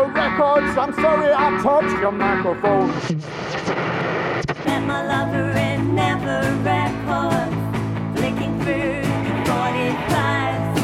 Thank 0.00 0.16
Records. 0.16 0.78
I'm 0.78 0.94
sorry 0.94 1.30
I 1.30 1.60
touched 1.62 2.00
your 2.00 2.12
microphone. 2.12 2.88
Met 4.64 4.86
my 4.86 5.06
lover 5.06 5.50
in 5.50 5.94
Never 5.94 6.40
Records, 6.62 7.54
flicking 8.18 8.58
through 8.60 9.02
45s, 9.44 10.74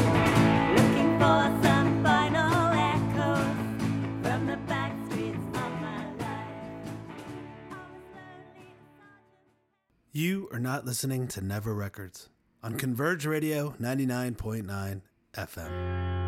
looking 0.77 1.19
for 1.19 1.65
some 1.65 2.05
final 2.05 2.73
echoes 2.75 3.56
from 4.23 4.47
the 4.47 4.59
back 4.69 4.92
streets 5.09 5.47
of 5.55 5.73
my 5.80 6.12
life. 6.19 6.51
You 10.12 10.48
are 10.53 10.61
not 10.61 10.84
listening 10.84 11.27
to 11.28 11.41
Never 11.41 11.75
Records 11.75 12.28
on 12.62 12.77
Converge 12.77 13.25
Radio 13.25 13.75
99.9 13.80 15.01
FM. 15.34 16.26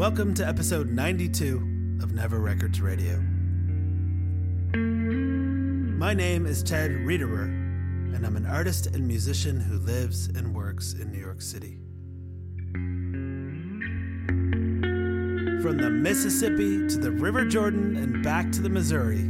Welcome 0.00 0.32
to 0.36 0.48
episode 0.48 0.88
92 0.88 1.98
of 2.02 2.14
Never 2.14 2.40
Records 2.40 2.80
Radio. 2.80 3.18
My 4.74 6.14
name 6.14 6.46
is 6.46 6.62
Ted 6.62 6.90
Riederer, 6.90 7.44
and 7.44 8.24
I'm 8.24 8.34
an 8.34 8.46
artist 8.46 8.86
and 8.86 9.06
musician 9.06 9.60
who 9.60 9.76
lives 9.76 10.28
and 10.28 10.54
works 10.54 10.94
in 10.94 11.12
New 11.12 11.18
York 11.18 11.42
City. 11.42 11.76
From 15.60 15.76
the 15.76 15.90
Mississippi 15.90 16.88
to 16.88 16.96
the 16.96 17.10
River 17.10 17.44
Jordan 17.44 17.96
and 17.96 18.24
back 18.24 18.50
to 18.52 18.62
the 18.62 18.70
Missouri, 18.70 19.20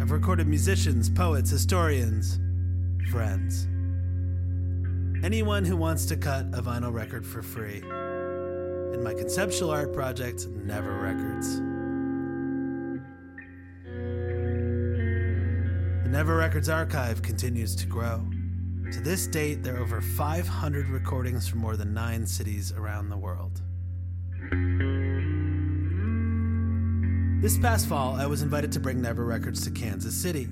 I've 0.00 0.12
recorded 0.12 0.46
musicians, 0.46 1.10
poets, 1.10 1.50
historians, 1.50 2.38
friends. 3.10 3.66
Anyone 5.24 5.64
who 5.64 5.76
wants 5.76 6.06
to 6.06 6.16
cut 6.16 6.46
a 6.52 6.62
vinyl 6.62 6.92
record 6.92 7.26
for 7.26 7.42
free. 7.42 7.82
In 8.92 9.02
my 9.02 9.14
conceptual 9.14 9.70
art 9.70 9.92
project, 9.92 10.46
Never 10.48 10.92
Records. 10.98 11.56
The 16.02 16.08
Never 16.08 16.36
Records 16.36 16.68
archive 16.68 17.22
continues 17.22 17.74
to 17.76 17.86
grow. 17.86 18.26
To 18.92 19.00
this 19.00 19.26
date, 19.26 19.62
there 19.62 19.76
are 19.76 19.80
over 19.80 20.00
500 20.00 20.88
recordings 20.88 21.48
from 21.48 21.58
more 21.58 21.76
than 21.76 21.92
nine 21.92 22.26
cities 22.26 22.72
around 22.72 23.08
the 23.08 23.16
world. 23.16 23.60
This 27.42 27.58
past 27.58 27.88
fall, 27.88 28.14
I 28.14 28.26
was 28.26 28.42
invited 28.42 28.72
to 28.72 28.80
bring 28.80 29.02
Never 29.02 29.24
Records 29.24 29.64
to 29.64 29.70
Kansas 29.70 30.14
City. 30.14 30.48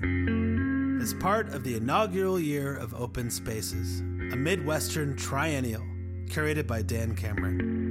As 1.01 1.13
part 1.13 1.49
of 1.49 1.63
the 1.63 1.75
inaugural 1.75 2.39
year 2.39 2.75
of 2.75 2.93
Open 2.93 3.29
Spaces, 3.29 4.01
a 4.01 4.35
Midwestern 4.35 5.15
triennial 5.15 5.83
curated 6.27 6.67
by 6.67 6.81
Dan 6.81 7.15
Cameron. 7.15 7.84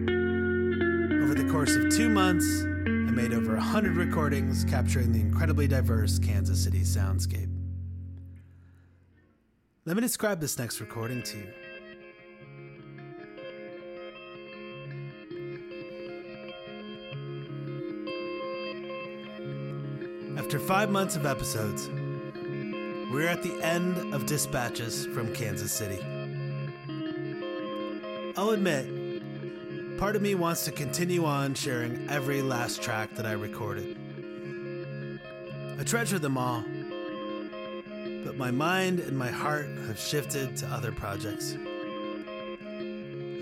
Over 1.35 1.43
the 1.43 1.51
course 1.51 1.75
of 1.75 1.91
two 1.91 2.09
months, 2.09 2.63
I 2.63 3.11
made 3.11 3.33
over 3.33 3.55
100 3.55 3.97
recordings 3.97 4.65
capturing 4.65 5.11
the 5.11 5.19
incredibly 5.19 5.67
diverse 5.67 6.17
Kansas 6.17 6.63
City 6.63 6.83
soundscape. 6.83 7.53
Let 9.85 9.97
me 9.97 10.03
describe 10.03 10.39
this 10.41 10.57
next 10.61 10.81
recording 10.81 11.25
to 11.25 11.37
you. 11.37 11.49
After 20.39 20.61
five 20.61 20.89
months 20.89 21.17
of 21.17 21.27
episodes, 21.27 21.89
we're 23.11 23.27
at 23.27 23.43
the 23.43 23.61
end 23.61 24.15
of 24.15 24.27
dispatches 24.27 25.07
from 25.07 25.35
Kansas 25.35 25.73
City. 25.73 26.01
I'll 28.37 28.51
admit, 28.51 29.04
part 29.99 30.17
of 30.17 30.23
me 30.23 30.35
wants 30.35 30.65
to 30.65 30.73
continue 30.73 31.25
on 31.25 31.55
sharing 31.55 32.09
every 32.09 32.43
last 32.43 32.83
track 32.83 33.15
that 33.15 33.27
I 33.27 33.33
recorded. 33.33 33.97
I 35.79 35.85
treasure 35.85 36.19
them 36.19 36.37
all, 36.37 36.63
but 38.25 38.37
my 38.37 38.51
mind 38.51 39.01
and 39.01 39.17
my 39.17 39.31
heart 39.31 39.67
have 39.87 39.99
shifted 39.99 40.57
to 40.59 40.67
other 40.67 40.93
projects. 40.93 41.57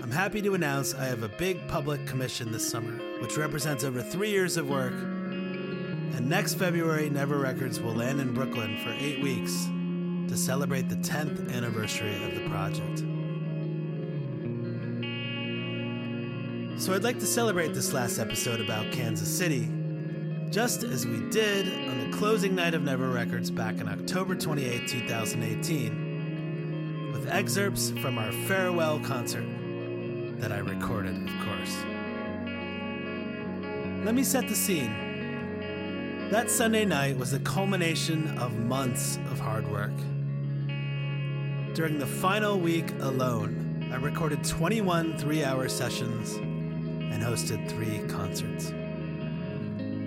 I'm 0.03 0.11
happy 0.11 0.41
to 0.41 0.53
announce 0.53 0.93
I 0.93 1.05
have 1.05 1.23
a 1.23 1.29
big 1.29 1.67
public 1.67 2.05
commission 2.05 2.51
this 2.51 2.69
summer, 2.69 2.93
which 3.19 3.37
represents 3.37 3.83
over 3.83 4.01
three 4.01 4.29
years 4.29 4.57
of 4.57 4.69
work. 4.69 4.93
And 4.93 6.29
next 6.29 6.55
February, 6.55 7.09
Never 7.09 7.39
Records 7.39 7.79
will 7.79 7.95
land 7.95 8.19
in 8.19 8.33
Brooklyn 8.33 8.77
for 8.83 8.91
eight 8.91 9.23
weeks 9.23 9.65
to 10.27 10.37
celebrate 10.37 10.89
the 10.89 10.95
10th 10.97 11.51
anniversary 11.53 12.15
of 12.23 12.35
the 12.35 12.47
project. 12.49 13.12
So 16.83 16.91
I'd 16.91 17.05
like 17.05 17.19
to 17.19 17.25
celebrate 17.25 17.73
this 17.73 17.93
last 17.93 18.19
episode 18.19 18.59
about 18.59 18.91
Kansas 18.91 19.29
City, 19.29 19.69
just 20.49 20.83
as 20.83 21.07
we 21.07 21.21
did 21.29 21.65
on 21.87 22.11
the 22.11 22.17
closing 22.17 22.55
night 22.55 22.73
of 22.73 22.83
Never 22.83 23.07
Records 23.07 23.49
back 23.49 23.79
in 23.79 23.87
October 23.87 24.35
28, 24.35 24.89
2018, 24.89 27.11
with 27.13 27.29
excerpts 27.29 27.91
from 28.01 28.17
our 28.17 28.33
farewell 28.33 28.99
concert 28.99 29.45
that 30.41 30.51
I 30.51 30.57
recorded, 30.57 31.15
of 31.15 31.45
course. 31.45 31.73
Let 34.03 34.13
me 34.13 34.25
set 34.25 34.49
the 34.49 34.55
scene. 34.55 36.27
That 36.31 36.51
Sunday 36.51 36.83
night 36.83 37.17
was 37.17 37.31
the 37.31 37.39
culmination 37.39 38.37
of 38.37 38.59
months 38.59 39.19
of 39.31 39.39
hard 39.39 39.71
work. 39.71 39.95
During 41.75 41.97
the 41.97 42.07
final 42.07 42.59
week 42.59 42.91
alone, 42.99 43.87
I 43.89 43.95
recorded 43.95 44.43
21 44.43 45.17
three 45.17 45.45
hour 45.45 45.69
sessions 45.69 46.37
and 47.11 47.21
hosted 47.21 47.67
three 47.69 47.99
concerts. 48.07 48.71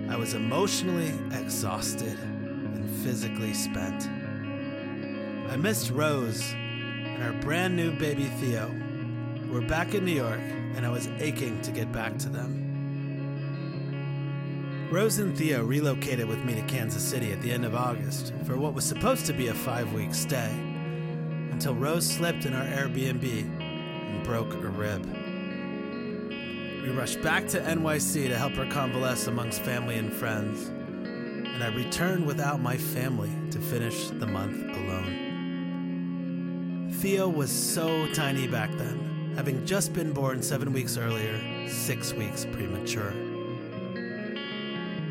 I 0.09 0.15
was 0.15 0.33
emotionally 0.33 1.13
exhausted 1.37 2.17
and 2.17 2.89
physically 3.03 3.53
spent. 3.53 4.07
I 5.51 5.57
missed 5.57 5.91
Rose 5.91 6.53
and 6.53 7.23
our 7.23 7.33
brand 7.41 7.75
new 7.75 7.91
baby 7.91 8.25
Theo. 8.39 8.73
We're 9.51 9.67
back 9.67 9.93
in 9.93 10.05
New 10.05 10.13
York, 10.13 10.39
and 10.39 10.85
I 10.85 10.89
was 10.89 11.07
aching 11.19 11.61
to 11.61 11.71
get 11.71 11.91
back 11.91 12.17
to 12.19 12.29
them. 12.29 12.63
Rose 14.91 15.19
and 15.19 15.37
Theo 15.37 15.63
relocated 15.63 16.27
with 16.27 16.43
me 16.45 16.55
to 16.55 16.61
Kansas 16.61 17.03
City 17.03 17.33
at 17.33 17.41
the 17.41 17.51
end 17.51 17.65
of 17.65 17.75
August 17.75 18.33
for 18.45 18.55
what 18.55 18.73
was 18.73 18.85
supposed 18.85 19.25
to 19.25 19.33
be 19.33 19.47
a 19.47 19.53
five 19.53 19.91
week 19.91 20.13
stay, 20.13 20.51
until 21.51 21.75
Rose 21.75 22.07
slipped 22.07 22.45
in 22.45 22.53
our 22.53 22.63
Airbnb 22.63 23.59
and 23.59 24.23
broke 24.23 24.53
a 24.53 24.69
rib. 24.69 25.26
We 26.87 26.93
rushed 26.93 27.21
back 27.21 27.47
to 27.49 27.59
NYC 27.59 28.29
to 28.29 28.37
help 28.37 28.53
her 28.53 28.65
convalesce 28.65 29.27
amongst 29.27 29.61
family 29.61 29.97
and 29.97 30.13
friends, 30.13 30.69
and 30.69 31.61
I 31.61 31.67
returned 31.67 32.25
without 32.25 32.61
my 32.61 32.77
family 32.77 33.29
to 33.51 33.59
finish 33.59 34.07
the 34.07 34.25
month 34.25 34.63
alone. 34.73 35.17
Theo 36.93 37.27
was 37.27 37.51
so 37.51 38.07
tiny 38.13 38.47
back 38.47 38.71
then, 38.77 39.33
having 39.35 39.65
just 39.65 39.91
been 39.91 40.13
born 40.13 40.41
seven 40.41 40.71
weeks 40.71 40.95
earlier, 40.95 41.67
six 41.67 42.13
weeks 42.13 42.45
premature. 42.45 43.11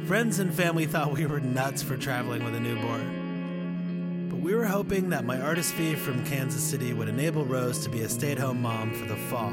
Friends 0.06 0.38
and 0.38 0.55
family 0.55 0.87
thought 0.87 1.12
we 1.12 1.26
were 1.26 1.40
nuts 1.40 1.82
for 1.82 1.99
traveling 1.99 2.43
with 2.43 2.55
a 2.55 2.61
newborn. 2.61 4.29
But 4.31 4.38
we 4.38 4.55
were 4.55 4.64
hoping 4.64 5.11
that 5.11 5.26
my 5.26 5.38
artist 5.43 5.75
fee 5.75 5.94
from 5.94 6.25
Kansas 6.25 6.64
City 6.64 6.94
would 6.94 7.11
enable 7.11 7.44
Rose 7.44 7.81
to 7.81 7.90
be 7.90 8.00
a 8.00 8.08
stay 8.08 8.32
at 8.32 8.38
home 8.38 8.62
mom 8.62 8.94
for 8.94 9.05
the 9.05 9.17
fall. 9.17 9.52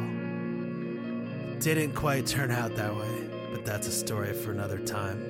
Didn't 1.63 1.93
quite 1.93 2.27
turn 2.27 2.51
out 2.51 2.75
that 2.75 2.93
way, 2.93 3.29
but 3.53 3.63
that's 3.63 3.87
a 3.87 3.91
story 3.91 4.33
for 4.33 4.51
another 4.51 4.79
time. 4.79 5.23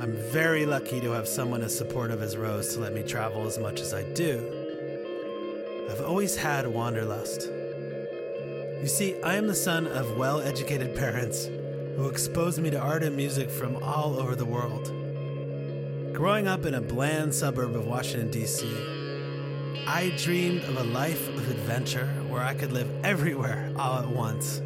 I'm 0.00 0.16
very 0.32 0.64
lucky 0.64 1.02
to 1.02 1.10
have 1.10 1.28
someone 1.28 1.60
as 1.60 1.76
supportive 1.76 2.22
as 2.22 2.34
Rose 2.34 2.72
to 2.72 2.80
let 2.80 2.94
me 2.94 3.02
travel 3.02 3.46
as 3.46 3.58
much 3.58 3.82
as 3.82 3.92
I 3.92 4.04
do. 4.14 5.86
I've 5.90 6.00
always 6.00 6.34
had 6.34 6.66
wanderlust. 6.66 7.42
You 7.42 8.86
see, 8.86 9.20
I 9.22 9.34
am 9.34 9.48
the 9.48 9.54
son 9.54 9.86
of 9.86 10.16
well 10.16 10.40
educated 10.40 10.96
parents 10.96 11.50
who 11.96 12.08
exposed 12.08 12.58
me 12.58 12.70
to 12.70 12.80
art 12.80 13.02
and 13.02 13.14
music 13.14 13.50
from 13.50 13.76
all 13.82 14.18
over 14.18 14.34
the 14.34 14.46
world. 14.46 14.86
Growing 16.14 16.48
up 16.48 16.64
in 16.64 16.72
a 16.72 16.80
bland 16.80 17.34
suburb 17.34 17.76
of 17.76 17.86
Washington, 17.86 18.30
D.C., 18.30 18.66
I 19.86 20.14
dreamed 20.16 20.64
of 20.64 20.78
a 20.78 20.84
life 20.84 21.28
of 21.28 21.50
adventure 21.50 22.08
where 22.28 22.42
I 22.42 22.54
could 22.54 22.72
live 22.72 22.88
everywhere 23.04 23.72
all 23.76 23.98
at 23.98 24.08
once. 24.08 24.60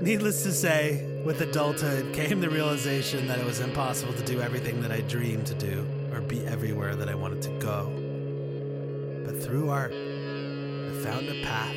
Needless 0.00 0.42
to 0.44 0.52
say, 0.52 1.22
with 1.24 1.40
adulthood 1.40 2.14
came 2.14 2.40
the 2.40 2.48
realization 2.48 3.26
that 3.26 3.38
it 3.38 3.44
was 3.44 3.60
impossible 3.60 4.14
to 4.14 4.22
do 4.22 4.40
everything 4.40 4.80
that 4.82 4.92
I 4.92 5.00
dreamed 5.00 5.46
to 5.48 5.54
do 5.54 5.86
or 6.12 6.20
be 6.20 6.46
everywhere 6.46 6.94
that 6.94 7.08
I 7.08 7.14
wanted 7.14 7.42
to 7.42 7.50
go. 7.58 7.86
But 9.24 9.42
through 9.42 9.70
art, 9.70 9.92
I 9.92 11.02
found 11.02 11.28
a 11.28 11.42
path, 11.42 11.74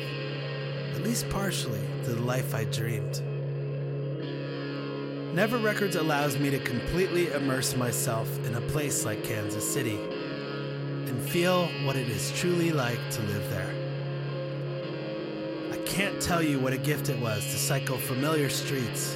at 0.94 1.02
least 1.02 1.28
partially, 1.30 1.80
to 2.04 2.14
the 2.14 2.22
life 2.22 2.54
I 2.54 2.64
dreamed. 2.64 3.20
Never 5.34 5.58
Records 5.58 5.96
allows 5.96 6.38
me 6.38 6.50
to 6.50 6.58
completely 6.58 7.32
immerse 7.32 7.74
myself 7.74 8.28
in 8.46 8.54
a 8.54 8.60
place 8.60 9.04
like 9.04 9.24
Kansas 9.24 9.70
City 9.70 9.98
and 11.12 11.22
feel 11.28 11.66
what 11.84 11.94
it 11.94 12.08
is 12.08 12.32
truly 12.32 12.72
like 12.72 12.98
to 13.10 13.20
live 13.24 13.50
there. 13.50 13.74
I 15.70 15.76
can't 15.84 16.18
tell 16.22 16.42
you 16.42 16.58
what 16.58 16.72
a 16.72 16.78
gift 16.78 17.10
it 17.10 17.20
was 17.20 17.44
to 17.44 17.58
cycle 17.58 17.98
familiar 17.98 18.48
streets, 18.48 19.14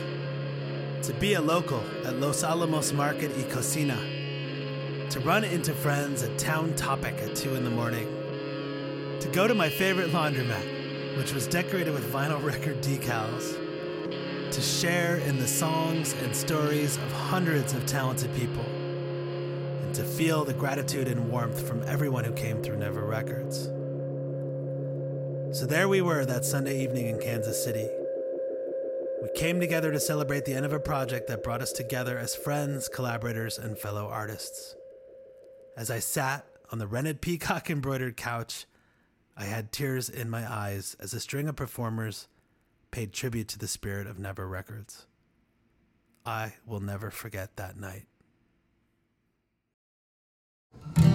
to 1.04 1.14
be 1.14 1.34
a 1.34 1.40
local 1.40 1.82
at 2.04 2.20
Los 2.20 2.44
Alamos 2.44 2.92
Market 2.92 3.34
y 3.34 3.44
Cocina, 3.44 3.98
to 5.08 5.20
run 5.20 5.42
into 5.42 5.72
friends 5.72 6.22
at 6.22 6.38
Town 6.38 6.74
Topic 6.74 7.14
at 7.22 7.34
2 7.34 7.54
in 7.54 7.64
the 7.64 7.70
morning, 7.70 8.06
to 9.20 9.28
go 9.32 9.48
to 9.48 9.54
my 9.54 9.70
favorite 9.70 10.10
laundromat, 10.10 11.16
which 11.16 11.32
was 11.32 11.46
decorated 11.46 11.94
with 11.94 12.12
vinyl 12.12 12.44
record 12.52 12.82
decals, 12.82 13.56
to 14.52 14.60
share 14.60 15.16
in 15.16 15.38
the 15.38 15.48
songs 15.48 16.12
and 16.22 16.36
stories 16.36 16.98
of 16.98 17.10
hundreds 17.12 17.72
of 17.72 17.86
talented 17.86 18.34
people, 18.34 18.66
to 19.96 20.04
feel 20.04 20.44
the 20.44 20.52
gratitude 20.52 21.08
and 21.08 21.30
warmth 21.30 21.66
from 21.66 21.82
everyone 21.84 22.22
who 22.22 22.32
came 22.34 22.62
through 22.62 22.76
Never 22.76 23.06
Records. 23.06 23.64
So 25.58 25.64
there 25.64 25.88
we 25.88 26.02
were 26.02 26.26
that 26.26 26.44
Sunday 26.44 26.82
evening 26.82 27.06
in 27.06 27.18
Kansas 27.18 27.64
City. 27.64 27.88
We 29.22 29.30
came 29.34 29.58
together 29.58 29.90
to 29.90 29.98
celebrate 29.98 30.44
the 30.44 30.52
end 30.52 30.66
of 30.66 30.74
a 30.74 30.78
project 30.78 31.28
that 31.28 31.42
brought 31.42 31.62
us 31.62 31.72
together 31.72 32.18
as 32.18 32.34
friends, 32.34 32.90
collaborators, 32.90 33.56
and 33.56 33.78
fellow 33.78 34.06
artists. 34.06 34.76
As 35.78 35.90
I 35.90 36.00
sat 36.00 36.44
on 36.70 36.78
the 36.78 36.86
rented 36.86 37.22
peacock 37.22 37.70
embroidered 37.70 38.18
couch, 38.18 38.66
I 39.34 39.44
had 39.44 39.72
tears 39.72 40.10
in 40.10 40.28
my 40.28 40.46
eyes 40.46 40.94
as 41.00 41.14
a 41.14 41.20
string 41.20 41.48
of 41.48 41.56
performers 41.56 42.28
paid 42.90 43.14
tribute 43.14 43.48
to 43.48 43.58
the 43.58 43.66
spirit 43.66 44.06
of 44.06 44.18
Never 44.18 44.46
Records. 44.46 45.06
I 46.26 46.52
will 46.66 46.80
never 46.80 47.10
forget 47.10 47.56
that 47.56 47.78
night. 47.78 48.04
Thank 50.84 50.98
you. 50.98 51.05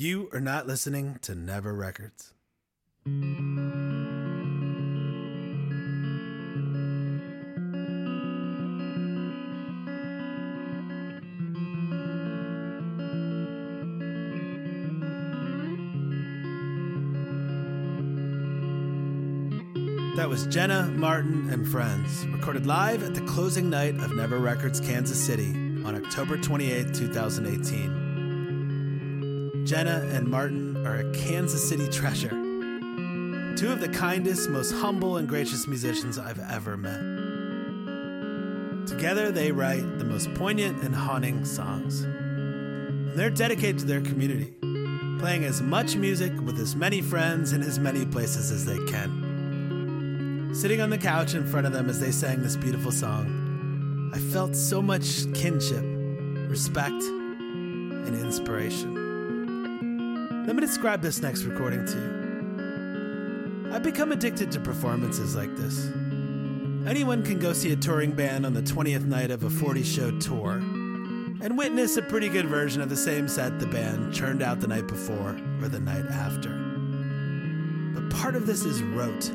You 0.00 0.30
are 0.32 0.40
not 0.40 0.66
listening 0.66 1.18
to 1.20 1.34
Never 1.34 1.74
Records. 1.74 2.32
That 20.16 20.30
was 20.30 20.46
Jenna, 20.46 20.84
Martin, 20.94 21.50
and 21.50 21.68
Friends, 21.68 22.24
recorded 22.28 22.64
live 22.64 23.02
at 23.02 23.14
the 23.14 23.20
closing 23.26 23.68
night 23.68 23.96
of 23.96 24.16
Never 24.16 24.38
Records 24.38 24.80
Kansas 24.80 25.22
City 25.22 25.50
on 25.84 26.02
October 26.02 26.38
28, 26.38 26.94
2018. 26.94 27.99
Jenna 29.70 30.04
and 30.12 30.26
Martin 30.26 30.84
are 30.84 30.96
a 30.96 31.12
Kansas 31.12 31.68
City 31.68 31.86
treasure. 31.86 32.30
Two 33.54 33.70
of 33.70 33.78
the 33.78 33.88
kindest, 33.88 34.50
most 34.50 34.72
humble, 34.72 35.18
and 35.18 35.28
gracious 35.28 35.68
musicians 35.68 36.18
I've 36.18 36.40
ever 36.50 36.76
met. 36.76 36.98
Together, 38.88 39.30
they 39.30 39.52
write 39.52 39.98
the 40.00 40.04
most 40.04 40.34
poignant 40.34 40.82
and 40.82 40.92
haunting 40.92 41.44
songs. 41.44 42.02
They're 43.14 43.30
dedicated 43.30 43.78
to 43.78 43.84
their 43.84 44.00
community, 44.00 44.52
playing 45.20 45.44
as 45.44 45.62
much 45.62 45.94
music 45.94 46.32
with 46.40 46.58
as 46.58 46.74
many 46.74 47.00
friends 47.00 47.52
in 47.52 47.62
as 47.62 47.78
many 47.78 48.04
places 48.04 48.50
as 48.50 48.66
they 48.66 48.78
can. 48.86 50.50
Sitting 50.52 50.80
on 50.80 50.90
the 50.90 50.98
couch 50.98 51.34
in 51.34 51.46
front 51.46 51.68
of 51.68 51.72
them 51.72 51.88
as 51.88 52.00
they 52.00 52.10
sang 52.10 52.42
this 52.42 52.56
beautiful 52.56 52.90
song, 52.90 54.10
I 54.12 54.18
felt 54.18 54.56
so 54.56 54.82
much 54.82 55.32
kinship, 55.32 55.84
respect, 56.50 57.04
and 57.04 58.16
inspiration. 58.16 58.99
Let 60.50 60.56
me 60.56 60.62
describe 60.62 61.00
this 61.00 61.22
next 61.22 61.44
recording 61.44 61.86
to 61.86 61.92
you. 61.92 63.70
I've 63.72 63.84
become 63.84 64.10
addicted 64.10 64.50
to 64.50 64.58
performances 64.58 65.36
like 65.36 65.54
this. 65.54 65.86
Anyone 66.88 67.22
can 67.22 67.38
go 67.38 67.52
see 67.52 67.70
a 67.70 67.76
touring 67.76 68.10
band 68.10 68.44
on 68.44 68.52
the 68.52 68.60
20th 68.60 69.04
night 69.04 69.30
of 69.30 69.44
a 69.44 69.48
40 69.48 69.84
show 69.84 70.10
tour 70.18 70.54
and 70.54 71.56
witness 71.56 71.98
a 71.98 72.02
pretty 72.02 72.28
good 72.28 72.46
version 72.46 72.82
of 72.82 72.88
the 72.88 72.96
same 72.96 73.28
set 73.28 73.60
the 73.60 73.66
band 73.68 74.12
churned 74.12 74.42
out 74.42 74.58
the 74.58 74.66
night 74.66 74.88
before 74.88 75.36
or 75.62 75.68
the 75.68 75.78
night 75.78 76.06
after. 76.06 76.48
But 77.94 78.10
part 78.10 78.34
of 78.34 78.48
this 78.48 78.64
is 78.64 78.82
rote. 78.82 79.30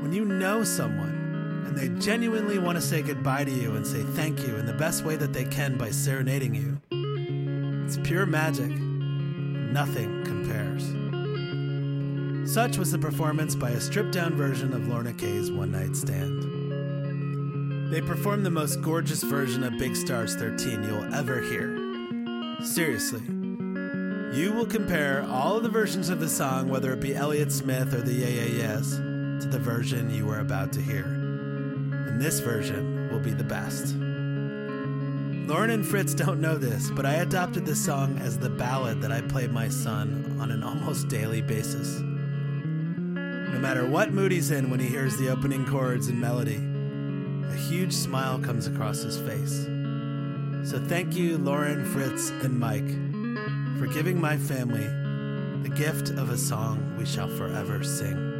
When 0.00 0.10
you 0.10 0.24
know 0.24 0.64
someone 0.64 1.66
and 1.66 1.76
they 1.76 1.90
genuinely 2.00 2.58
want 2.58 2.78
to 2.78 2.82
say 2.82 3.02
goodbye 3.02 3.44
to 3.44 3.50
you 3.50 3.76
and 3.76 3.86
say 3.86 4.02
thank 4.02 4.40
you 4.40 4.56
in 4.56 4.64
the 4.64 4.72
best 4.72 5.04
way 5.04 5.16
that 5.16 5.34
they 5.34 5.44
can 5.44 5.76
by 5.76 5.90
serenading 5.90 6.54
you, 6.54 6.80
it's 7.84 7.98
pure 7.98 8.24
magic. 8.24 8.72
Nothing 9.72 10.22
compares. 10.24 10.84
Such 12.52 12.76
was 12.76 12.92
the 12.92 12.98
performance 12.98 13.54
by 13.54 13.70
a 13.70 13.80
stripped 13.80 14.12
down 14.12 14.34
version 14.34 14.74
of 14.74 14.86
Lorna 14.86 15.14
Kay's 15.14 15.50
One 15.50 15.72
Night 15.72 15.96
Stand. 15.96 16.42
They 17.90 18.02
performed 18.02 18.44
the 18.44 18.50
most 18.50 18.82
gorgeous 18.82 19.22
version 19.22 19.64
of 19.64 19.78
Big 19.78 19.96
Stars 19.96 20.36
13 20.36 20.82
you'll 20.82 21.14
ever 21.14 21.40
hear. 21.40 21.74
Seriously. 22.62 23.22
You 24.38 24.52
will 24.52 24.66
compare 24.66 25.24
all 25.24 25.56
of 25.56 25.62
the 25.62 25.70
versions 25.70 26.10
of 26.10 26.20
the 26.20 26.28
song, 26.28 26.68
whether 26.68 26.92
it 26.92 27.00
be 27.00 27.14
Elliott 27.14 27.50
Smith 27.50 27.94
or 27.94 28.02
the 28.02 28.12
Yeah 28.12 28.28
Yeah 28.28 28.74
Yeahs, 28.74 28.96
to 28.96 29.48
the 29.48 29.58
version 29.58 30.10
you 30.10 30.28
are 30.28 30.40
about 30.40 30.74
to 30.74 30.82
hear. 30.82 31.04
And 31.04 32.20
this 32.20 32.40
version 32.40 33.08
will 33.10 33.20
be 33.20 33.32
the 33.32 33.42
best. 33.42 33.96
Lauren 35.52 35.68
and 35.68 35.86
Fritz 35.86 36.14
don't 36.14 36.40
know 36.40 36.56
this, 36.56 36.90
but 36.90 37.04
I 37.04 37.16
adopted 37.16 37.66
this 37.66 37.84
song 37.84 38.16
as 38.20 38.38
the 38.38 38.48
ballad 38.48 39.02
that 39.02 39.12
I 39.12 39.20
play 39.20 39.46
my 39.46 39.68
son 39.68 40.38
on 40.40 40.50
an 40.50 40.62
almost 40.62 41.08
daily 41.08 41.42
basis. 41.42 42.00
No 42.00 43.58
matter 43.60 43.86
what 43.86 44.14
mood 44.14 44.32
he's 44.32 44.50
in 44.50 44.70
when 44.70 44.80
he 44.80 44.86
hears 44.86 45.18
the 45.18 45.28
opening 45.28 45.66
chords 45.66 46.08
and 46.08 46.18
melody, 46.18 46.56
a 47.54 47.54
huge 47.68 47.92
smile 47.92 48.38
comes 48.38 48.66
across 48.66 49.02
his 49.02 49.18
face. 49.18 49.66
So 50.70 50.82
thank 50.88 51.14
you, 51.16 51.36
Lauren, 51.36 51.84
Fritz, 51.84 52.30
and 52.30 52.58
Mike, 52.58 52.88
for 53.78 53.92
giving 53.92 54.18
my 54.18 54.38
family 54.38 54.86
the 55.68 55.74
gift 55.76 56.08
of 56.12 56.30
a 56.30 56.38
song 56.38 56.96
we 56.96 57.04
shall 57.04 57.28
forever 57.28 57.84
sing. 57.84 58.31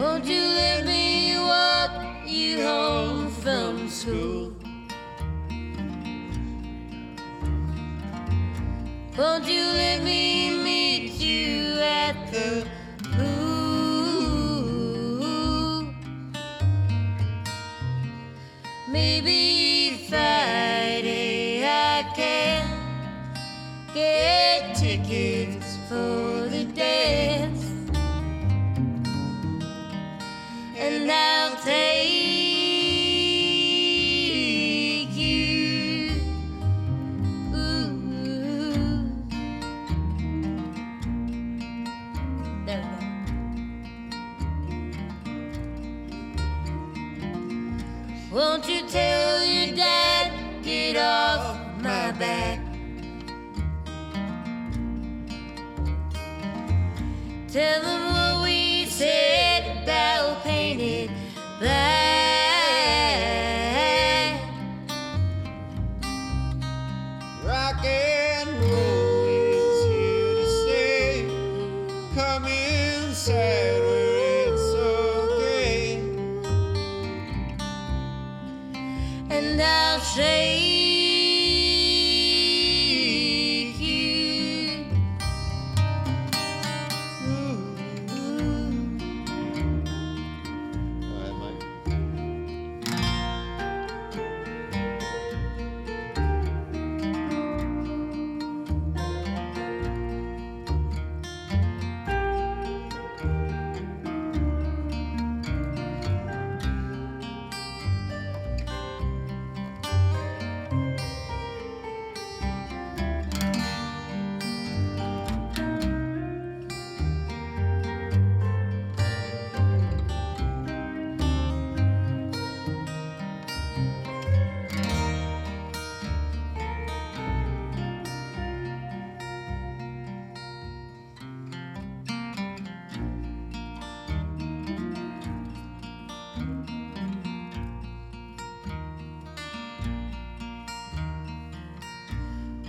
Won't 0.00 0.24
you 0.24 0.40
let 0.40 0.86
me 0.86 1.36
walk 1.36 1.90
you 2.26 2.62
home 2.62 3.30
from 3.42 3.86
school? 3.90 4.56
Won't 9.18 9.44
you 9.46 9.62
let 9.62 10.02
me 10.02 10.29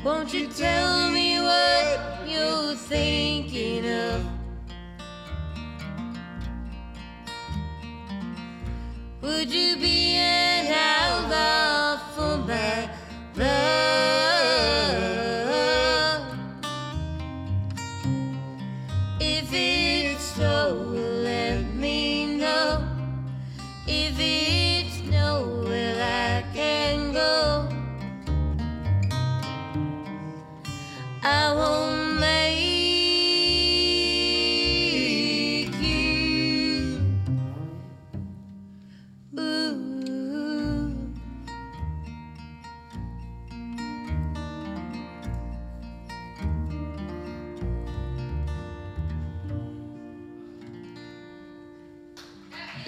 Won't 0.03 0.33
you 0.33 0.47
tell 0.47 1.11
me 1.11 1.39
what 1.39 2.27
you're 2.27 2.73
thinking 2.73 3.87
of? 3.87 4.25
Would 9.21 9.53
you 9.53 9.77
be 9.77 10.11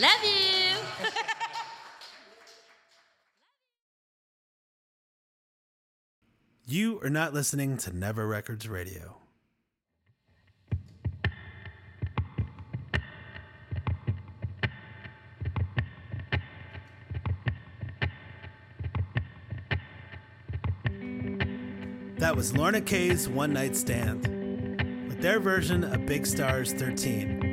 Love 0.04 0.24
you. 0.26 1.10
You 6.66 7.02
are 7.04 7.10
not 7.10 7.34
listening 7.34 7.76
to 7.80 7.96
Never 7.96 8.26
Records 8.26 8.70
Radio. 8.70 9.18
That 22.18 22.36
was 22.36 22.56
Lorna 22.58 22.80
Kay's 22.80 23.28
One 23.28 23.52
Night 23.52 23.76
Stand, 23.76 24.26
with 25.10 25.22
their 25.22 25.39
version 25.42 25.84
of 25.84 26.06
Big 26.06 26.26
Stars 26.26 26.72
13, 26.72 27.53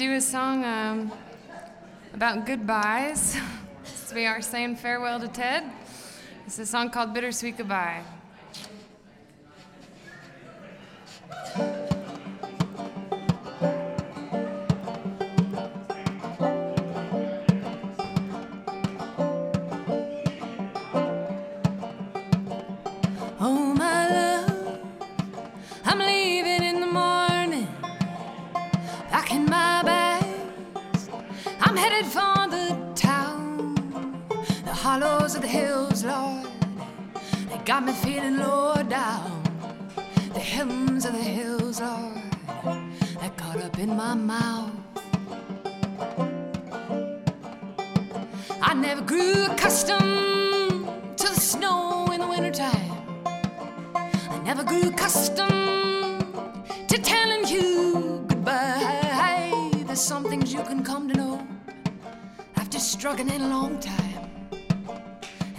Do 0.00 0.14
a 0.14 0.20
song 0.22 0.64
um, 0.64 1.12
about 2.14 2.46
goodbyes. 2.46 3.36
We 4.14 4.26
are 4.26 4.40
saying 4.40 4.76
farewell 4.76 5.20
to 5.20 5.28
Ted. 5.28 5.62
It's 6.46 6.58
a 6.58 6.64
song 6.64 6.88
called 6.88 7.12
Bittersweet 7.14 7.58
Goodbye. 7.58 8.02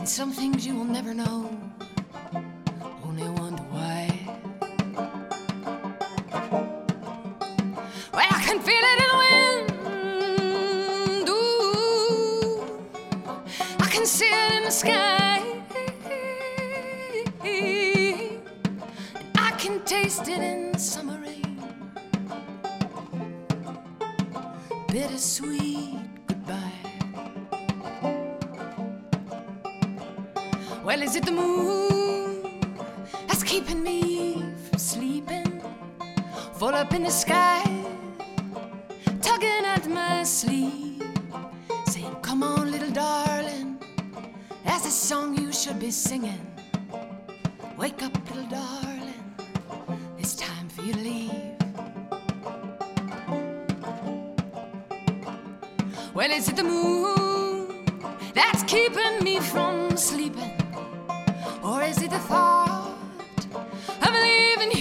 And 0.01 0.09
some 0.09 0.31
things 0.31 0.65
you 0.65 0.73
will 0.73 0.83
never 0.83 1.13
know. 1.13 1.70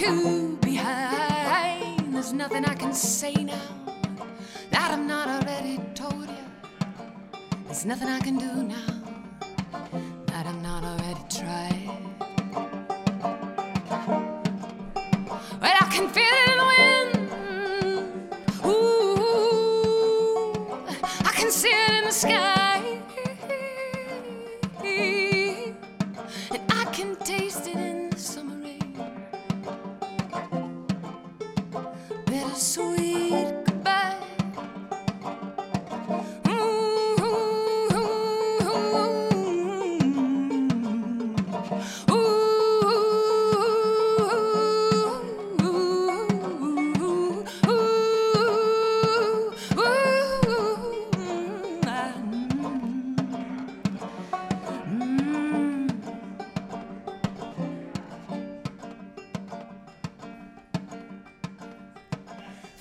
You 0.01 0.51
there's 2.21 2.33
nothing 2.35 2.65
I 2.65 2.75
can 2.75 2.93
say 2.93 3.33
now 3.33 3.59
that 4.71 4.91
I've 4.93 5.05
not 5.05 5.27
already 5.27 5.81
told 5.95 6.29
you. 6.29 6.45
There's 7.65 7.85
nothing 7.85 8.09
I 8.09 8.21
can 8.21 8.37
do 8.37 8.63
now 8.63 9.03
that 10.27 10.47
I've 10.47 10.63
not 10.63 10.85
already 10.85 11.25
tried. 11.29 11.91
Well, 15.61 15.77
I 15.81 15.89
can 15.91 16.09
feel 16.11 16.37
it 16.41 16.51
in 16.51 16.59
the 16.61 16.67
wind. 16.73 17.17
Ooh, 18.67 20.53
I 21.25 21.33
can 21.35 21.51
see 21.51 21.71
it 21.71 21.91
in 21.91 22.05
the 22.05 22.13
sky. 22.13 22.60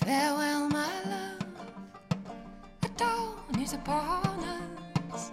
Farewell, 0.10 0.70
my 0.70 0.90
love. 1.06 1.46
The 2.82 2.90
dawn 2.98 3.60
is 3.62 3.74
upon 3.74 4.44
us. 5.14 5.30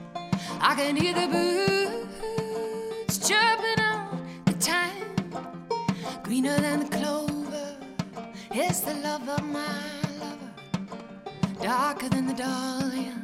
I 0.60 0.74
can 0.74 0.96
hear 0.96 1.14
the 1.14 1.28
birds 1.28 3.16
chirping 3.26 3.80
on 3.82 4.20
the 4.44 4.52
time. 4.52 5.14
Greener 6.24 6.60
than 6.60 6.80
the 6.80 6.88
clover 6.94 7.76
is 8.52 8.82
the 8.82 8.92
love 8.96 9.26
of 9.26 9.42
my 9.44 9.80
lover. 10.20 10.52
Darker 11.62 12.10
than 12.10 12.26
the 12.26 12.34
dahlia 12.34 13.14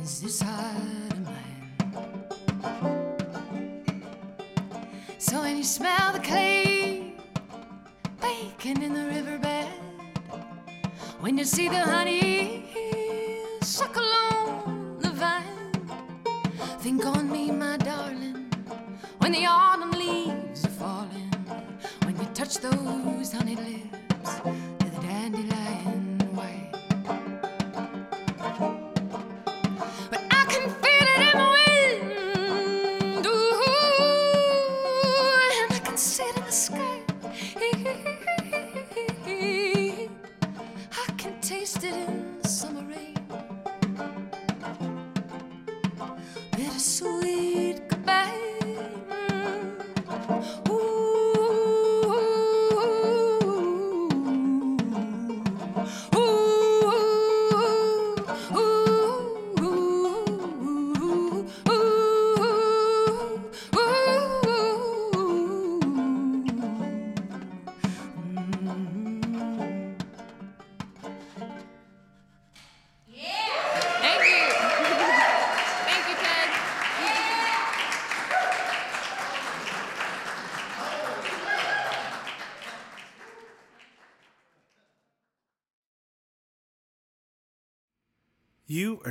is 0.00 0.20
this 0.20 0.40
heart 0.40 1.12
of 1.12 1.24
mine. 1.24 1.64
So 5.18 5.40
when 5.40 5.56
you 5.56 5.64
smell 5.64 6.12
the 6.12 6.20
clay 6.20 7.14
baking 8.20 8.82
in 8.84 8.94
the 8.94 9.06
riverbed, 9.06 9.19
when 11.30 11.38
you 11.38 11.44
see 11.44 11.68
the 11.68 11.78
honey 11.78 12.64
suckle 13.62 14.02
on 14.32 14.98
the 14.98 15.10
vine, 15.10 15.70
think 16.80 17.06
on 17.06 17.30
me, 17.30 17.52
my 17.52 17.76
darling. 17.76 18.50
When 19.18 19.30
the 19.30 19.46
autumn 19.46 19.92
leaves 19.92 20.64
are 20.64 20.70
falling, 20.70 21.30
when 22.02 22.18
you 22.18 22.26
touch 22.34 22.56
those 22.58 23.30
honey 23.30 23.54
summer 41.80 42.69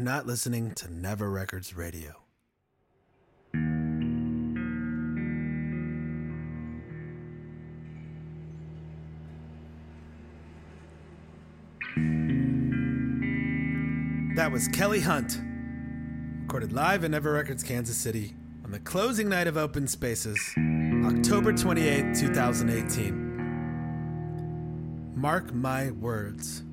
not 0.10 0.26
listening 0.26 0.72
to 0.72 0.92
Never 0.92 1.30
Records 1.30 1.78
Radio. 1.78 2.16
That 14.36 14.52
was 14.52 14.68
Kelly 14.70 15.02
Hunt, 15.02 15.40
recorded 16.42 16.74
live 16.74 17.04
in 17.04 17.12
Never 17.12 17.34
Records, 17.34 17.62
Kansas 17.62 17.96
City, 17.96 18.34
on 18.66 18.72
the 18.72 18.80
closing 18.80 19.30
night 19.30 19.46
of 19.46 19.58
Open 19.58 19.86
Spaces, 19.86 20.40
October 21.06 21.54
28, 21.54 22.16
2018. 22.16 25.14
Mark 25.16 25.54
my 25.54 25.92
words. 25.92 26.64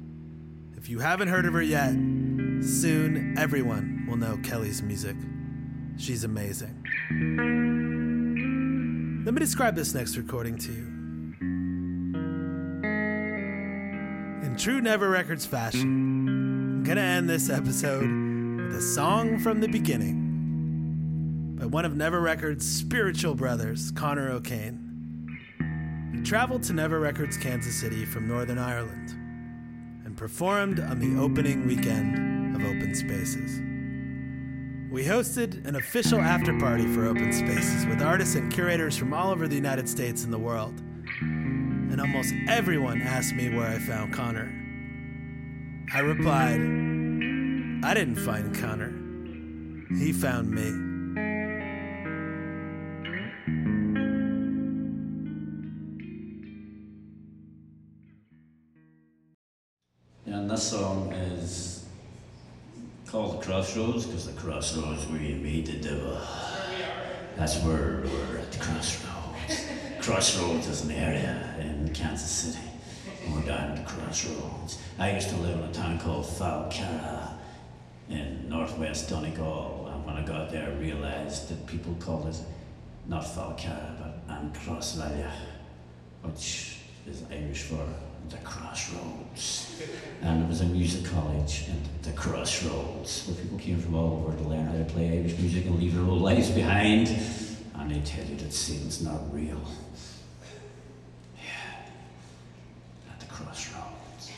If 0.78 0.88
you 0.88 1.00
haven't 1.00 1.28
heard 1.28 1.44
of 1.44 1.52
her 1.52 1.60
yet, 1.60 1.92
soon 2.62 3.34
everyone 3.38 4.06
will 4.08 4.16
know 4.16 4.38
Kelly's 4.42 4.82
music. 4.82 5.16
She's 5.98 6.24
amazing. 6.24 6.84
Let 9.24 9.34
me 9.34 9.40
describe 9.40 9.74
this 9.74 9.94
next 9.94 10.16
recording 10.16 10.56
to 10.58 10.72
you. 10.72 10.86
In 14.46 14.56
true 14.58 14.80
Never 14.80 15.08
Records 15.08 15.44
fashion, 15.44 15.80
I'm 15.82 16.84
gonna 16.84 17.00
end 17.00 17.28
this 17.28 17.50
episode 17.50 18.02
with 18.02 18.76
a 18.76 18.80
song 18.80 19.38
from 19.38 19.60
the 19.60 19.68
beginning 19.68 21.56
by 21.58 21.66
one 21.66 21.84
of 21.84 21.96
Never 21.96 22.20
Records' 22.20 22.70
spiritual 22.70 23.34
brothers, 23.34 23.90
Connor 23.90 24.30
O'Kane. 24.30 24.82
He 26.14 26.22
traveled 26.22 26.62
to 26.64 26.72
Never 26.72 27.00
Records 27.00 27.36
Kansas 27.36 27.74
City 27.74 28.04
from 28.04 28.28
Northern 28.28 28.58
Ireland 28.58 29.10
and 30.04 30.16
performed 30.16 30.78
on 30.78 31.00
the 31.00 31.20
opening 31.20 31.66
weekend 31.66 32.35
of 32.56 32.64
Open 32.64 32.94
Spaces. 32.94 33.60
We 34.90 35.04
hosted 35.04 35.66
an 35.66 35.76
official 35.76 36.18
after 36.18 36.58
party 36.58 36.86
for 36.86 37.04
Open 37.04 37.30
Spaces 37.30 37.84
with 37.84 38.00
artists 38.00 38.34
and 38.34 38.50
curators 38.50 38.96
from 38.96 39.12
all 39.12 39.30
over 39.30 39.46
the 39.46 39.54
United 39.54 39.86
States 39.86 40.24
and 40.24 40.32
the 40.32 40.38
world. 40.38 40.80
And 41.20 42.00
almost 42.00 42.32
everyone 42.48 43.02
asked 43.02 43.34
me 43.34 43.54
where 43.54 43.66
I 43.66 43.78
found 43.78 44.14
Connor. 44.14 44.50
I 45.92 46.00
replied, 46.00 46.60
I 47.84 47.92
didn't 47.94 48.16
find 48.16 48.58
Connor. 48.58 48.92
He 49.98 50.12
found 50.12 50.50
me. 50.50 50.68
And 60.24 60.50
this 60.50 60.70
song 60.70 61.12
is 61.12 61.75
called 63.16 63.42
Crossroads 63.42 64.04
because 64.04 64.26
the 64.26 64.38
crossroads 64.38 65.06
where 65.06 65.22
you 65.22 65.36
meet 65.36 65.64
the 65.64 65.78
devil. 65.78 66.20
That's 67.34 67.56
where 67.62 68.02
we're 68.04 68.36
at 68.36 68.52
the 68.52 68.58
crossroads. 68.58 69.66
crossroads 70.02 70.68
is 70.68 70.84
an 70.84 70.90
area 70.90 71.54
in 71.58 71.94
Kansas 71.94 72.30
City. 72.30 72.68
We're 73.32 73.40
down 73.40 73.70
at 73.70 73.76
the 73.78 73.90
crossroads. 73.90 74.78
I 74.98 75.14
used 75.14 75.30
to 75.30 75.36
live 75.36 75.58
in 75.58 75.64
a 75.64 75.72
town 75.72 75.98
called 75.98 76.26
Falcarragh 76.26 77.32
in 78.10 78.50
northwest 78.50 79.08
Donegal. 79.08 79.90
And 79.94 80.04
when 80.04 80.16
I 80.16 80.22
got 80.22 80.50
there, 80.50 80.68
I 80.68 80.74
realised 80.74 81.48
that 81.48 81.66
people 81.66 81.96
called 81.98 82.28
it 82.28 82.38
not 83.06 83.24
Falcarragh, 83.24 83.96
but 83.98 84.28
Ancrossvalia, 84.28 85.32
which 86.20 86.80
is 87.06 87.22
Irish 87.32 87.62
for 87.62 87.82
the 88.30 88.36
crossroads. 88.38 89.80
And 90.22 90.42
it 90.42 90.48
was 90.48 90.60
a 90.60 90.66
music 90.66 91.04
college 91.04 91.64
and 91.68 91.82
the 92.02 92.12
crossroads 92.12 93.26
where 93.26 93.36
people 93.36 93.58
came 93.58 93.80
from 93.80 93.94
all 93.94 94.24
over 94.24 94.36
to 94.36 94.48
learn 94.48 94.66
how 94.66 94.78
to 94.78 94.84
play 94.84 95.18
Irish 95.18 95.38
music 95.38 95.66
and 95.66 95.78
leave 95.78 95.94
their 95.94 96.04
old 96.04 96.22
lives 96.22 96.50
behind. 96.50 97.08
And 97.74 97.90
they 97.90 98.00
tell 98.00 98.24
you 98.24 98.36
that 98.36 98.52
scene's 98.52 99.02
not 99.02 99.32
real. 99.32 99.60
Yeah. 101.36 103.12
At 103.12 103.20
the 103.20 103.26
crossroads. 103.26 104.32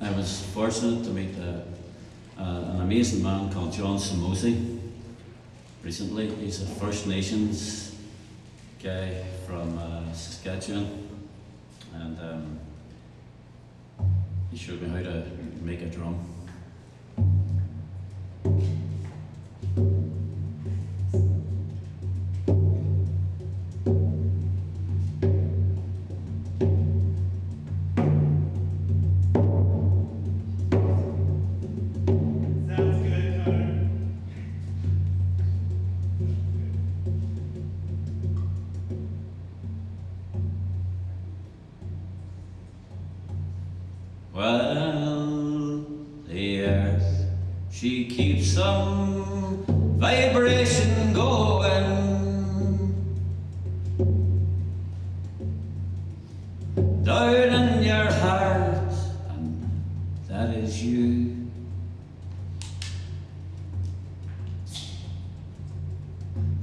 I 0.00 0.10
was 0.12 0.42
fortunate 0.54 1.04
to 1.04 1.10
meet 1.10 1.36
a, 1.36 1.64
a, 2.38 2.42
an 2.42 2.80
amazing 2.80 3.22
man 3.22 3.52
called 3.52 3.72
John 3.72 3.98
Samosi 3.98 4.78
recently. 5.82 6.28
He's 6.36 6.62
a 6.62 6.66
First 6.66 7.06
Nations 7.06 7.94
guy 8.82 9.24
from 9.46 9.78
uh, 9.78 10.12
Saskatchewan, 10.12 11.08
and 11.94 12.18
um, 12.20 12.60
he 14.50 14.56
showed 14.56 14.80
me 14.82 14.88
how 14.88 15.02
to 15.02 15.24
make 15.62 15.82
a 15.82 15.86
drum. 15.86 16.24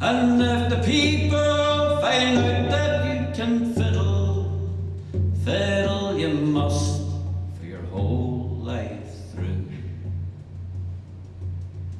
And 0.02 0.42
if 0.42 0.70
the 0.70 0.78
people 0.84 2.02
find 2.02 2.38
out 2.38 2.70
that 2.70 3.06
you 3.06 3.34
can 3.34 3.74
fiddle, 3.74 4.70
fiddle 5.46 6.20
you 6.20 6.30
must 6.30 7.02
for 7.58 7.66
your 7.66 7.82
whole 7.84 8.60
life 8.62 9.14
through. 9.32 9.66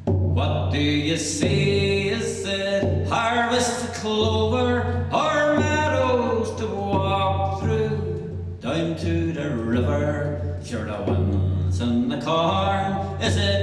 What 0.06 0.72
do 0.72 0.80
you 0.80 1.16
say? 1.16 2.10
Is 2.10 2.46
it 2.46 3.08
harvest 3.08 3.88
the 3.88 4.00
clover 4.00 5.08
or 5.14 5.60
meadows 5.60 6.54
to 6.60 6.68
walk 6.68 7.62
through? 7.62 7.98
Down 8.60 8.98
to 8.98 9.32
the 9.32 9.56
river, 9.56 10.60
sure 10.66 10.84
the 10.84 11.02
winds 11.04 11.80
and 11.80 12.12
the 12.12 12.20
corn. 12.20 13.22
Is 13.22 13.38
it 13.38 13.55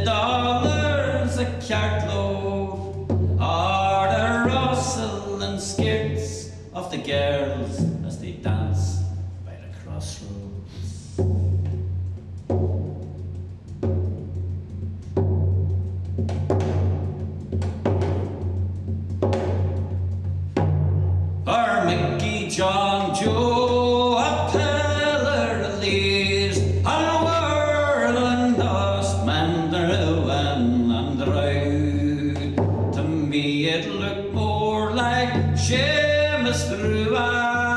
Seamus 36.62 37.10
Rua. 37.10 37.71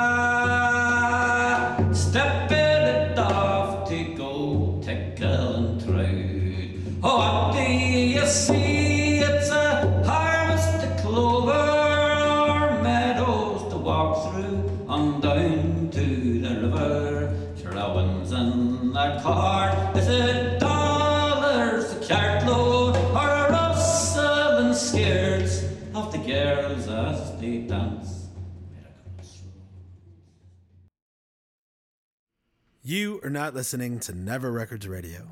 You 33.26 33.30
are 33.30 33.32
not 33.32 33.56
listening 33.56 34.00
to 34.02 34.14
Never 34.14 34.52
Records 34.52 34.88
Radio. 34.88 35.28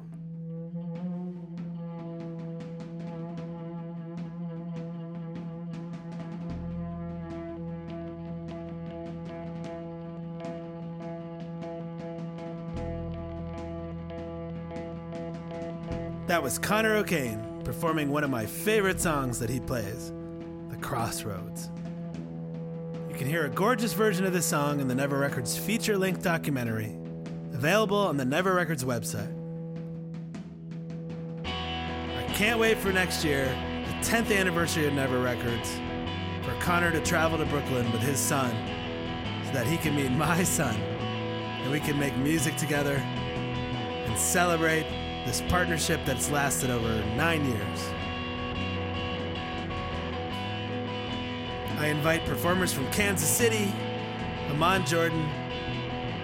That 16.25 16.41
was 16.41 16.57
Connor 16.57 16.95
O'Kane 16.95 17.61
performing 17.63 18.09
one 18.09 18.23
of 18.23 18.31
my 18.31 18.47
favorite 18.47 18.99
songs 18.99 19.37
that 19.37 19.51
he 19.51 19.59
plays, 19.59 20.11
The 20.69 20.77
Crossroads. 20.77 21.69
You 23.07 23.15
can 23.15 23.27
hear 23.27 23.45
a 23.45 23.49
gorgeous 23.49 23.93
version 23.93 24.25
of 24.25 24.33
this 24.33 24.47
song 24.47 24.79
in 24.79 24.87
the 24.87 24.95
Never 24.95 25.19
Records 25.19 25.55
feature 25.55 25.95
length 25.95 26.23
documentary, 26.23 26.97
available 27.53 27.97
on 27.97 28.17
the 28.17 28.25
Never 28.25 28.53
Records 28.53 28.83
website. 28.83 29.31
I 31.45 32.25
can't 32.33 32.59
wait 32.59 32.77
for 32.77 32.91
next 32.91 33.23
year, 33.23 33.45
the 33.85 33.93
10th 34.05 34.35
anniversary 34.35 34.87
of 34.87 34.93
Never 34.93 35.21
Records, 35.21 35.79
for 36.43 36.53
Connor 36.59 36.91
to 36.91 36.99
travel 37.01 37.37
to 37.37 37.45
Brooklyn 37.45 37.91
with 37.91 38.01
his 38.01 38.19
son 38.19 38.51
so 39.45 39.53
that 39.53 39.67
he 39.67 39.77
can 39.77 39.95
meet 39.95 40.11
my 40.11 40.43
son 40.43 40.75
and 40.75 41.71
we 41.71 41.79
can 41.79 41.97
make 41.97 42.17
music 42.17 42.57
together 42.57 42.95
and 42.95 44.17
celebrate 44.17 44.83
this 45.25 45.41
partnership 45.47 46.01
that's 46.05 46.29
lasted 46.31 46.69
over 46.69 46.89
nine 47.15 47.45
years. 47.45 47.79
I 51.77 51.87
invite 51.87 52.25
performers 52.25 52.73
from 52.73 52.89
Kansas 52.91 53.29
City, 53.29 53.73
Amman 54.49 54.85
Jordan, 54.85 55.29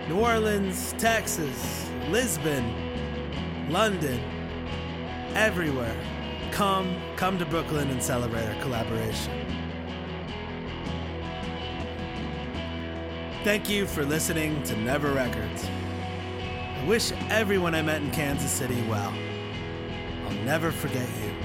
New 0.09 0.21
Orleans, 0.21 0.95
Texas, 0.97 1.87
Lisbon, 2.07 3.69
London, 3.69 4.19
everywhere. 5.35 5.95
Come, 6.51 6.99
come 7.15 7.37
to 7.37 7.45
Brooklyn 7.45 7.91
and 7.91 8.01
celebrate 8.01 8.43
our 8.47 8.59
collaboration. 8.59 9.31
Thank 13.43 13.69
you 13.69 13.85
for 13.85 14.03
listening 14.03 14.63
to 14.63 14.75
Never 14.77 15.11
Records. 15.11 15.65
I 15.65 16.85
wish 16.87 17.11
everyone 17.29 17.75
I 17.75 17.83
met 17.83 18.01
in 18.01 18.09
Kansas 18.09 18.51
City 18.51 18.81
well. 18.89 19.13
I'll 20.25 20.43
never 20.43 20.71
forget 20.71 21.07
you. 21.21 21.35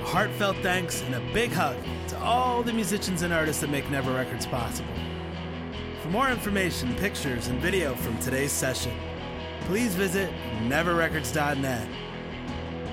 A 0.00 0.04
heartfelt 0.06 0.56
thanks 0.62 1.02
and 1.02 1.14
a 1.14 1.20
big 1.34 1.52
hug 1.52 1.76
to 2.08 2.18
all 2.20 2.62
the 2.62 2.72
musicians 2.72 3.20
and 3.20 3.34
artists 3.34 3.60
that 3.60 3.68
make 3.68 3.90
Never 3.90 4.14
Records 4.14 4.46
possible. 4.46 4.94
For 6.02 6.08
more 6.08 6.28
information, 6.30 6.96
pictures, 6.96 7.46
and 7.46 7.60
video 7.60 7.94
from 7.94 8.18
today's 8.18 8.50
session, 8.50 8.92
please 9.66 9.94
visit 9.94 10.32
neverrecords.net. 10.62 11.88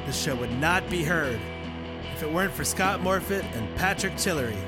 This 0.06 0.22
show 0.22 0.36
would 0.36 0.52
not 0.60 0.88
be 0.92 1.04
heard 1.04 1.40
if 2.14 2.22
it 2.22 2.32
weren't 2.32 2.54
for 2.54 2.64
Scott 2.64 3.00
Morfitt 3.00 3.44
and 3.56 3.76
Patrick 3.76 4.16
Tillery 4.16 4.60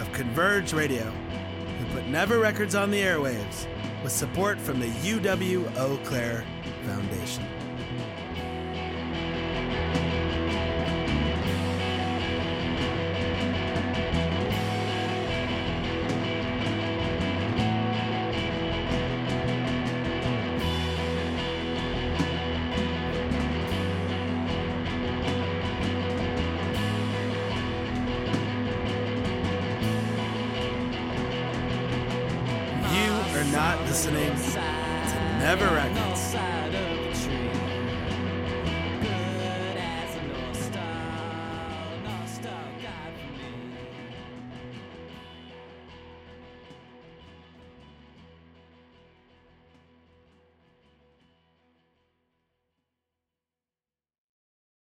of 0.00 0.12
Converge 0.12 0.72
Radio, 0.72 1.04
who 1.04 1.94
put 1.94 2.08
Never 2.08 2.40
Records 2.40 2.74
on 2.74 2.90
the 2.90 3.00
airwaves 3.00 3.68
with 4.02 4.10
support 4.10 4.58
from 4.58 4.80
the 4.80 4.88
UW 4.88 5.76
Eau 5.76 5.96
Claire 6.02 6.44
Foundation. 6.86 7.46